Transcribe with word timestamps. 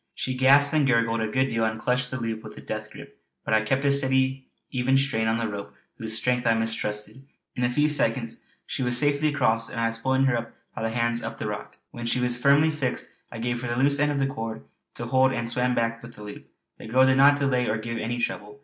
She 0.15 0.33
gasped 0.33 0.73
and 0.73 0.87
gurgled 0.87 1.21
a 1.21 1.27
good 1.27 1.49
deal 1.49 1.63
and 1.63 1.79
clutched 1.79 2.09
the 2.09 2.19
loop 2.19 2.41
with 2.43 2.57
a 2.57 2.61
death 2.61 2.89
grip; 2.89 3.21
but 3.45 3.53
I 3.53 3.61
kept 3.61 3.85
a 3.85 3.91
steady 3.91 4.47
even 4.71 4.97
strain 4.97 5.27
on 5.27 5.37
the 5.37 5.47
rope 5.47 5.75
whose 5.99 6.17
strength 6.17 6.47
I 6.47 6.55
mistrusted. 6.55 7.23
In 7.55 7.63
a 7.63 7.69
few 7.69 7.87
seconds 7.87 8.47
she 8.65 8.81
was 8.81 8.97
safely 8.97 9.27
across, 9.27 9.69
and 9.69 9.79
I 9.79 9.85
was 9.85 9.99
pulling 9.99 10.23
her 10.23 10.35
up 10.35 10.55
by 10.73 10.81
the 10.81 10.89
hands 10.89 11.21
up 11.21 11.37
the 11.37 11.45
rock. 11.47 11.77
When 11.91 12.07
she 12.07 12.19
was 12.19 12.39
firmly 12.41 12.71
fixed 12.71 13.11
I 13.31 13.37
gave 13.37 13.61
her 13.61 13.67
the 13.67 13.77
loose 13.79 13.99
end 13.99 14.11
of 14.11 14.17
the 14.17 14.25
cord 14.25 14.63
to 14.95 15.05
hold 15.05 15.33
and 15.33 15.47
swam 15.47 15.75
back 15.75 16.01
with 16.01 16.15
the 16.15 16.23
loop. 16.23 16.49
The 16.79 16.87
girl 16.87 17.05
did 17.05 17.17
not 17.17 17.37
delay 17.37 17.67
or 17.69 17.77
give 17.77 17.99
any 17.99 18.17
trouble. 18.17 18.59